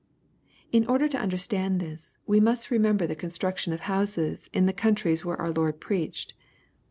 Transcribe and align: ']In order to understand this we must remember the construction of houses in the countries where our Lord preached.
']In 0.71 0.83
order 0.87 1.07
to 1.07 1.19
understand 1.19 1.79
this 1.79 2.17
we 2.25 2.39
must 2.39 2.71
remember 2.71 3.05
the 3.05 3.15
construction 3.15 3.71
of 3.71 3.81
houses 3.81 4.49
in 4.51 4.65
the 4.65 4.73
countries 4.73 5.23
where 5.23 5.39
our 5.39 5.51
Lord 5.51 5.79
preached. 5.79 6.33